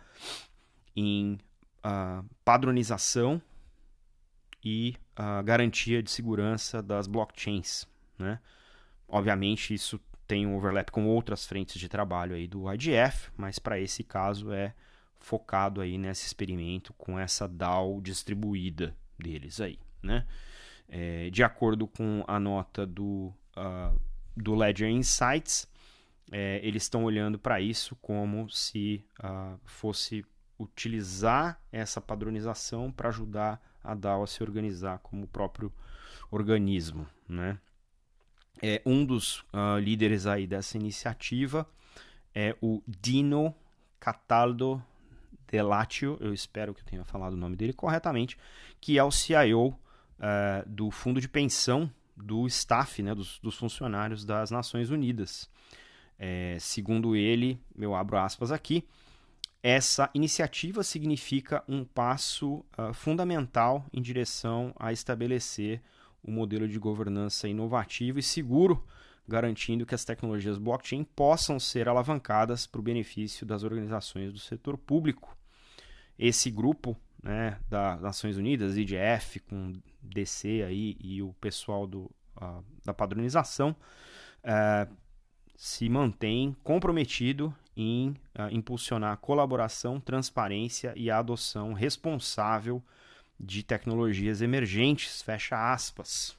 em 0.95 1.38
uh, 1.85 2.25
padronização 2.45 3.41
e 4.63 4.95
uh, 5.19 5.43
garantia 5.43 6.01
de 6.01 6.11
segurança 6.11 6.81
das 6.81 7.07
blockchains. 7.07 7.85
Né? 8.17 8.39
Obviamente, 9.07 9.73
isso 9.73 10.00
tem 10.27 10.47
um 10.47 10.55
overlap 10.55 10.89
com 10.91 11.05
outras 11.07 11.45
frentes 11.45 11.79
de 11.79 11.89
trabalho 11.89 12.35
aí 12.35 12.47
do 12.47 12.71
IGF, 12.71 13.31
mas 13.35 13.59
para 13.59 13.79
esse 13.79 14.03
caso 14.03 14.53
é 14.53 14.73
focado 15.21 15.79
aí 15.79 15.97
nesse 15.97 16.25
experimento 16.25 16.93
com 16.93 17.17
essa 17.17 17.47
DAO 17.47 18.01
distribuída 18.01 18.95
deles 19.17 19.61
aí, 19.61 19.79
né? 20.01 20.27
É, 20.89 21.29
de 21.29 21.41
acordo 21.41 21.87
com 21.87 22.23
a 22.27 22.37
nota 22.37 22.85
do, 22.85 23.33
uh, 23.55 23.97
do 24.35 24.53
Ledger 24.53 24.89
Insights, 24.89 25.69
é, 26.29 26.59
eles 26.63 26.83
estão 26.83 27.05
olhando 27.05 27.39
para 27.39 27.61
isso 27.61 27.95
como 28.01 28.49
se 28.49 29.05
uh, 29.23 29.57
fosse 29.63 30.25
utilizar 30.59 31.61
essa 31.71 32.01
padronização 32.01 32.91
para 32.91 33.09
ajudar 33.09 33.61
a 33.83 33.95
DAO 33.95 34.23
a 34.23 34.27
se 34.27 34.43
organizar 34.43 34.99
como 34.99 35.23
o 35.23 35.27
próprio 35.27 35.71
organismo, 36.29 37.07
né? 37.27 37.57
É, 38.61 38.81
um 38.85 39.03
dos 39.05 39.39
uh, 39.39 39.79
líderes 39.79 40.27
aí 40.27 40.45
dessa 40.45 40.77
iniciativa 40.77 41.67
é 42.33 42.55
o 42.61 42.83
Dino 42.87 43.55
Cataldo 43.99 44.83
Delatio, 45.51 46.17
eu 46.22 46.34
espero 46.34 46.74
que 46.74 46.81
eu 46.81 46.86
tenha 46.86 47.03
falado 47.03 47.34
o 47.34 47.38
nome 47.38 47.58
dele 47.58 47.74
corretamente, 47.74 48.38
que 48.79 48.98
é 48.98 49.03
o 49.03 49.12
CIO 49.12 49.67
uh, 49.67 49.77
eh, 50.20 50.63
do 50.65 50.89
fundo 50.89 51.20
de 51.20 51.27
pensão 51.27 51.91
do 52.15 52.48
staff, 52.48 53.03
né, 53.03 53.13
dos, 53.13 53.39
dos 53.39 53.58
funcionários 53.58 54.24
das 54.24 54.50
Nações 54.50 54.89
Unidas. 54.89 55.50
É, 56.17 56.58
segundo 56.60 57.15
ele, 57.15 57.60
eu 57.77 57.96
abro 57.96 58.17
aspas 58.17 58.51
aqui, 58.51 58.88
essa 59.63 60.10
iniciativa 60.13 60.84
significa 60.84 61.63
um 61.67 61.84
passo 61.84 62.63
uh, 62.77 62.93
fundamental 62.93 63.86
em 63.91 64.01
direção 64.01 64.74
a 64.79 64.91
estabelecer 64.91 65.81
um 66.24 66.31
modelo 66.31 66.67
de 66.67 66.79
governança 66.79 67.48
inovativo 67.48 68.20
e 68.20 68.24
seguro, 68.24 68.86
garantindo 69.27 69.86
que 69.86 69.96
as 69.96 70.05
tecnologias 70.05 70.58
blockchain 70.58 71.03
possam 71.03 71.60
ser 71.60 71.88
alavancadas 71.89 72.65
para 72.65 72.79
o 72.79 72.84
benefício 72.84 73.46
das 73.46 73.63
organizações 73.63 74.31
do 74.31 74.39
setor 74.39 74.77
público 74.77 75.36
esse 76.18 76.50
grupo 76.50 76.98
né, 77.22 77.58
das 77.70 78.01
Nações 78.01 78.38
Unidas, 78.38 78.77
IDF, 78.77 79.39
com 79.41 79.74
DC 80.01 80.63
aí, 80.63 80.98
e 81.00 81.22
o 81.22 81.34
pessoal 81.34 81.86
do, 81.86 82.10
da 82.84 82.94
padronização, 82.94 83.75
uh, 84.44 84.91
se 85.56 85.88
mantém 85.89 86.56
comprometido 86.63 87.53
em 87.75 88.10
uh, 88.10 88.50
impulsionar 88.51 89.18
colaboração, 89.18 90.00
transparência 90.00 90.94
e 90.96 91.10
a 91.10 91.20
adoção 91.20 91.74
responsável 91.74 92.84
de 93.39 93.63
tecnologias 93.63 94.41
emergentes, 94.41 95.22
fecha 95.22 95.74
aspas. 95.74 96.38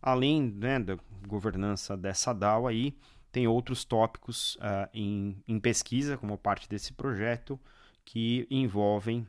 Além 0.00 0.42
né, 0.42 0.78
da 0.78 0.98
governança 1.26 1.96
dessa 1.96 2.32
DAO 2.32 2.66
aí, 2.66 2.96
tem 3.30 3.46
outros 3.46 3.84
tópicos 3.84 4.56
uh, 4.56 4.88
em, 4.92 5.42
em 5.48 5.58
pesquisa 5.58 6.18
como 6.18 6.36
parte 6.36 6.68
desse 6.68 6.92
projeto 6.92 7.58
que 8.04 8.46
envolvem 8.50 9.26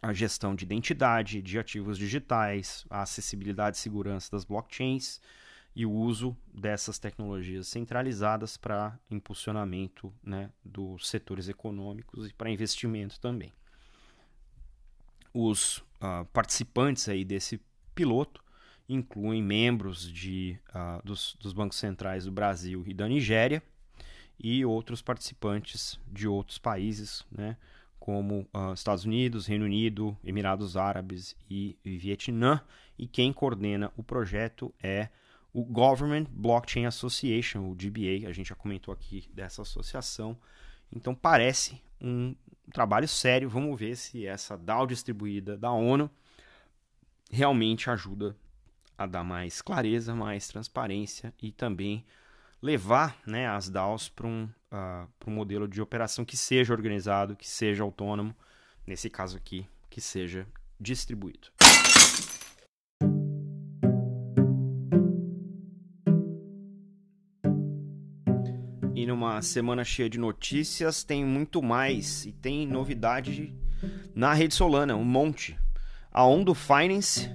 a 0.00 0.12
gestão 0.12 0.54
de 0.54 0.64
identidade, 0.64 1.40
de 1.40 1.58
ativos 1.58 1.96
digitais, 1.96 2.84
a 2.90 3.02
acessibilidade 3.02 3.76
e 3.76 3.80
segurança 3.80 4.30
das 4.30 4.44
blockchains 4.44 5.20
e 5.74 5.84
o 5.86 5.90
uso 5.90 6.36
dessas 6.52 6.98
tecnologias 6.98 7.68
centralizadas 7.68 8.56
para 8.56 8.98
impulsionamento 9.10 10.12
né, 10.22 10.50
dos 10.64 11.08
setores 11.08 11.48
econômicos 11.48 12.28
e 12.28 12.34
para 12.34 12.50
investimento 12.50 13.18
também. 13.18 13.52
Os 15.32 15.78
uh, 15.78 16.24
participantes 16.32 17.08
aí 17.08 17.24
desse 17.24 17.60
piloto 17.94 18.44
incluem 18.88 19.42
membros 19.42 20.08
de, 20.12 20.58
uh, 20.68 21.04
dos, 21.04 21.36
dos 21.40 21.52
bancos 21.52 21.78
centrais 21.78 22.26
do 22.26 22.30
Brasil 22.30 22.84
e 22.86 22.94
da 22.94 23.08
Nigéria 23.08 23.62
e 24.38 24.64
outros 24.64 25.00
participantes 25.02 25.98
de 26.06 26.28
outros 26.28 26.58
países, 26.58 27.24
né, 27.30 27.56
como 28.04 28.46
uh, 28.52 28.74
Estados 28.74 29.06
Unidos, 29.06 29.46
Reino 29.46 29.64
Unido, 29.64 30.14
Emirados 30.22 30.76
Árabes 30.76 31.34
e, 31.48 31.74
e 31.82 31.96
Vietnã. 31.96 32.60
E 32.98 33.08
quem 33.08 33.32
coordena 33.32 33.90
o 33.96 34.02
projeto 34.02 34.74
é 34.82 35.08
o 35.54 35.64
Government 35.64 36.26
Blockchain 36.28 36.84
Association, 36.84 37.60
o 37.60 37.74
GBA. 37.74 38.28
A 38.28 38.32
gente 38.34 38.50
já 38.50 38.54
comentou 38.54 38.92
aqui 38.92 39.26
dessa 39.32 39.62
associação. 39.62 40.36
Então 40.94 41.14
parece 41.14 41.80
um 41.98 42.36
trabalho 42.74 43.08
sério. 43.08 43.48
Vamos 43.48 43.80
ver 43.80 43.96
se 43.96 44.26
essa 44.26 44.54
DAO 44.54 44.86
distribuída 44.86 45.56
da 45.56 45.72
ONU 45.72 46.10
realmente 47.30 47.88
ajuda 47.88 48.36
a 48.98 49.06
dar 49.06 49.24
mais 49.24 49.62
clareza, 49.62 50.14
mais 50.14 50.46
transparência 50.46 51.32
e 51.40 51.50
também 51.50 52.04
levar 52.60 53.16
né, 53.26 53.48
as 53.48 53.70
DAOs 53.70 54.10
para 54.10 54.26
um, 54.26 54.46
uh, 54.74 55.08
um 55.26 55.30
modelo 55.30 55.68
de 55.68 55.80
operação 55.80 56.24
que 56.24 56.36
seja 56.36 56.72
organizado, 56.72 57.36
que 57.36 57.48
seja 57.48 57.84
autônomo, 57.84 58.34
nesse 58.86 59.08
caso 59.08 59.36
aqui, 59.36 59.66
que 59.88 60.00
seja 60.00 60.46
distribuído. 60.80 61.48
E 68.94 69.06
numa 69.06 69.40
semana 69.42 69.84
cheia 69.84 70.08
de 70.08 70.18
notícias, 70.18 71.04
tem 71.04 71.24
muito 71.24 71.62
mais 71.62 72.26
e 72.26 72.32
tem 72.32 72.66
novidade 72.66 73.54
na 74.14 74.32
rede 74.32 74.54
Solana, 74.54 74.96
um 74.96 75.04
monte. 75.04 75.58
A 76.10 76.24
Ondo 76.24 76.54
Finance 76.54 77.28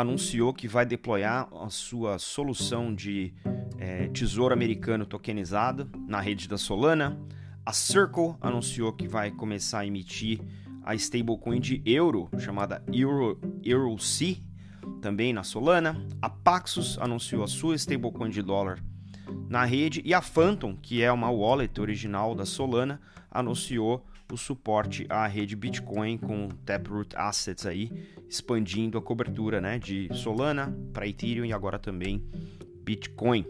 anunciou 0.00 0.54
que 0.54 0.68
vai 0.68 0.86
deployar 0.86 1.48
a 1.52 1.68
sua 1.68 2.20
solução 2.20 2.94
de 2.94 3.34
é, 3.78 4.06
tesouro 4.08 4.54
americano 4.54 5.04
tokenizado 5.04 5.90
na 6.06 6.20
rede 6.20 6.48
da 6.48 6.56
Solana. 6.56 7.18
A 7.66 7.72
Circle 7.72 8.36
anunciou 8.40 8.92
que 8.92 9.08
vai 9.08 9.32
começar 9.32 9.80
a 9.80 9.86
emitir 9.86 10.40
a 10.84 10.94
stablecoin 10.94 11.58
de 11.58 11.82
euro, 11.84 12.28
chamada 12.38 12.80
Euro, 12.92 13.40
EuroC, 13.64 14.40
também 15.02 15.32
na 15.32 15.42
Solana. 15.42 16.00
A 16.22 16.30
Paxos 16.30 16.96
anunciou 17.00 17.42
a 17.42 17.48
sua 17.48 17.74
stablecoin 17.74 18.30
de 18.30 18.40
dólar 18.40 18.80
na 19.48 19.64
rede. 19.64 20.00
E 20.04 20.14
a 20.14 20.22
Phantom, 20.22 20.76
que 20.76 21.02
é 21.02 21.10
uma 21.10 21.28
wallet 21.28 21.80
original 21.80 22.36
da 22.36 22.46
Solana, 22.46 23.00
anunciou 23.28 24.06
o 24.34 24.36
suporte 24.36 25.06
à 25.08 25.26
rede 25.26 25.56
Bitcoin 25.56 26.18
com 26.18 26.48
Taproot 26.64 27.16
Assets 27.16 27.66
aí, 27.66 27.90
expandindo 28.28 28.98
a 28.98 29.02
cobertura 29.02 29.60
né, 29.60 29.78
de 29.78 30.08
Solana 30.12 30.76
para 30.92 31.06
Ethereum 31.06 31.44
e 31.44 31.52
agora 31.52 31.78
também 31.78 32.22
Bitcoin. 32.84 33.44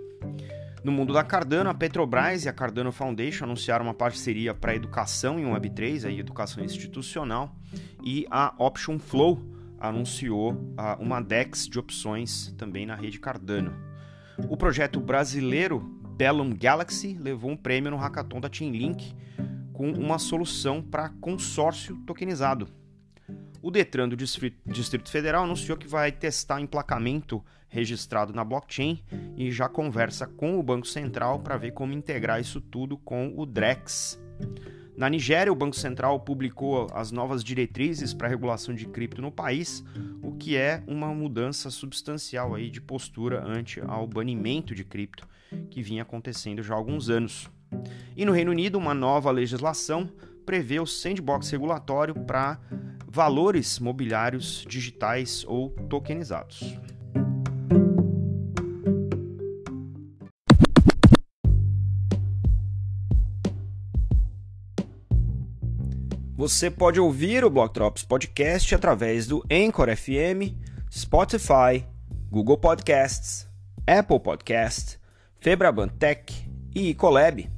No 0.84 0.92
mundo 0.92 1.12
da 1.12 1.24
Cardano, 1.24 1.68
a 1.68 1.74
Petrobras 1.74 2.44
e 2.44 2.48
a 2.48 2.52
Cardano 2.52 2.92
Foundation 2.92 3.44
anunciaram 3.44 3.84
uma 3.84 3.94
parceria 3.94 4.54
para 4.54 4.74
educação 4.74 5.38
em 5.38 5.44
Web3, 5.44 6.06
aí, 6.06 6.20
educação 6.20 6.64
institucional, 6.64 7.54
e 8.02 8.26
a 8.30 8.54
Option 8.58 8.98
Flow 8.98 9.40
anunciou 9.80 10.52
uh, 10.52 11.00
uma 11.00 11.20
DEX 11.20 11.68
de 11.68 11.78
opções 11.78 12.54
também 12.56 12.86
na 12.86 12.94
rede 12.94 13.18
Cardano. 13.18 13.74
O 14.48 14.56
projeto 14.56 15.00
brasileiro 15.00 15.80
Bellum 16.16 16.50
Galaxy 16.54 17.16
levou 17.20 17.50
um 17.50 17.56
prêmio 17.56 17.90
no 17.90 17.96
hackathon 17.96 18.40
da 18.40 18.48
Chainlink 18.50 19.14
com 19.78 19.92
uma 19.92 20.18
solução 20.18 20.82
para 20.82 21.08
consórcio 21.08 21.96
tokenizado. 22.04 22.66
O 23.62 23.70
Detran 23.70 24.08
do 24.08 24.16
Distrito 24.16 25.08
Federal 25.08 25.44
anunciou 25.44 25.78
que 25.78 25.86
vai 25.86 26.10
testar 26.10 26.60
emplacamento 26.60 27.44
registrado 27.68 28.32
na 28.32 28.42
blockchain 28.42 29.00
e 29.36 29.52
já 29.52 29.68
conversa 29.68 30.26
com 30.26 30.58
o 30.58 30.62
Banco 30.64 30.86
Central 30.86 31.38
para 31.38 31.56
ver 31.56 31.70
como 31.70 31.92
integrar 31.92 32.40
isso 32.40 32.60
tudo 32.60 32.98
com 32.98 33.32
o 33.36 33.46
DREX. 33.46 34.20
Na 34.96 35.08
Nigéria, 35.08 35.52
o 35.52 35.56
Banco 35.56 35.76
Central 35.76 36.18
publicou 36.18 36.88
as 36.92 37.12
novas 37.12 37.44
diretrizes 37.44 38.12
para 38.12 38.26
a 38.26 38.30
regulação 38.30 38.74
de 38.74 38.84
cripto 38.84 39.22
no 39.22 39.30
país, 39.30 39.84
o 40.20 40.32
que 40.32 40.56
é 40.56 40.82
uma 40.88 41.14
mudança 41.14 41.70
substancial 41.70 42.52
aí 42.52 42.68
de 42.68 42.80
postura 42.80 43.44
ante 43.46 43.80
ao 43.80 44.08
banimento 44.08 44.74
de 44.74 44.82
cripto 44.82 45.28
que 45.70 45.82
vinha 45.82 46.02
acontecendo 46.02 46.64
já 46.64 46.74
há 46.74 46.76
alguns 46.76 47.08
anos. 47.08 47.48
E 48.16 48.24
no 48.24 48.32
Reino 48.32 48.50
Unido, 48.50 48.78
uma 48.78 48.94
nova 48.94 49.30
legislação 49.30 50.10
prevê 50.44 50.80
o 50.80 50.86
sandbox 50.86 51.50
regulatório 51.50 52.14
para 52.14 52.58
valores 53.06 53.78
mobiliários 53.78 54.64
digitais 54.68 55.44
ou 55.46 55.70
tokenizados. 55.88 56.78
Você 66.38 66.70
pode 66.70 67.00
ouvir 67.00 67.44
o 67.44 67.50
Block 67.50 67.74
Drops 67.74 68.04
Podcast 68.04 68.72
através 68.72 69.26
do 69.26 69.44
Anchor 69.50 69.88
FM, 69.96 70.54
Spotify, 70.88 71.84
Google 72.30 72.56
Podcasts, 72.56 73.48
Apple 73.84 74.20
Podcasts, 74.20 75.00
Febraban 75.40 75.88
Tech 75.88 76.32
e 76.72 76.94
Colab. 76.94 77.57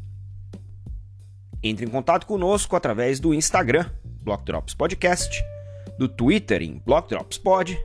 Entre 1.63 1.85
em 1.85 1.89
contato 1.89 2.27
conosco 2.27 2.75
através 2.75 3.21
do 3.21 3.35
Instagram, 3.35 3.85
Block 4.23 4.43
Drops 4.45 4.73
Podcast, 4.75 5.45
do 5.99 6.09
Twitter 6.09 6.63
em 6.63 6.81
Block 6.85 7.09
Drops 7.09 7.37
Pod 7.37 7.79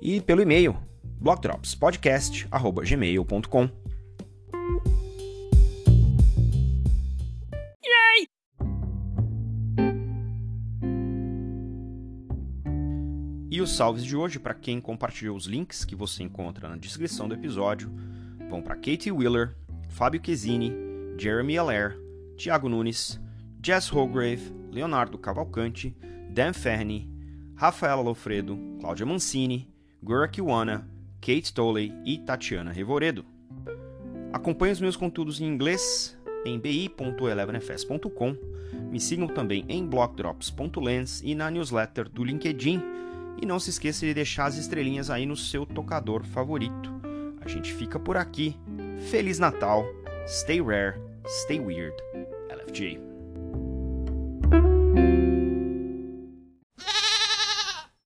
e 0.00 0.20
pelo 0.20 0.42
e-mail 0.42 0.76
blockdropspodcast@gmail.com. 1.20 3.86
E 13.56 13.60
os 13.62 13.74
salves 13.74 14.04
de 14.04 14.14
hoje, 14.14 14.38
para 14.38 14.52
quem 14.52 14.78
compartilhou 14.80 15.34
os 15.34 15.46
links 15.46 15.82
que 15.82 15.96
você 15.96 16.22
encontra 16.22 16.68
na 16.68 16.76
descrição 16.76 17.26
do 17.26 17.34
episódio, 17.34 17.90
vão 18.50 18.60
para 18.60 18.76
Katie 18.76 19.10
Wheeler, 19.10 19.56
Fábio 19.88 20.20
Chesini, 20.22 20.74
Jeremy 21.16 21.56
Allaire, 21.56 21.96
Thiago 22.36 22.68
Nunes, 22.68 23.20
Jess 23.62 23.88
Holgrave, 23.88 24.52
Leonardo 24.70 25.18
Cavalcante, 25.18 25.96
Dan 26.30 26.52
Ferni, 26.52 27.10
Rafaela 27.54 28.02
Lofredo, 28.02 28.58
Cláudia 28.80 29.06
Mancini, 29.06 29.72
Gura 30.02 30.28
Kiwana, 30.28 30.88
Kate 31.20 31.52
Tolley 31.52 31.92
e 32.04 32.18
Tatiana 32.18 32.70
Revoredo. 32.70 33.24
Acompanhe 34.32 34.72
os 34.72 34.80
meus 34.80 34.96
conteúdos 34.96 35.40
em 35.40 35.46
inglês 35.46 36.16
em 36.44 36.58
bi.elevenfs.com. 36.58 38.36
Me 38.90 39.00
sigam 39.00 39.26
também 39.26 39.64
em 39.68 39.86
blockdrops.lens 39.86 41.22
e 41.24 41.34
na 41.34 41.50
newsletter 41.50 42.08
do 42.08 42.22
LinkedIn. 42.22 42.82
E 43.40 43.46
não 43.46 43.58
se 43.58 43.70
esqueça 43.70 44.06
de 44.06 44.14
deixar 44.14 44.46
as 44.46 44.56
estrelinhas 44.56 45.10
aí 45.10 45.26
no 45.26 45.36
seu 45.36 45.66
tocador 45.66 46.22
favorito. 46.24 46.94
A 47.40 47.48
gente 47.48 47.72
fica 47.74 47.98
por 47.98 48.16
aqui. 48.16 48.56
Feliz 49.10 49.38
Natal, 49.38 49.84
stay 50.26 50.62
rare, 50.62 50.98
stay 51.26 51.60
weird. 51.60 51.94
G. 52.76 52.98